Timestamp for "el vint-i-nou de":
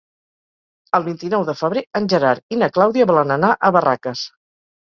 0.99-1.55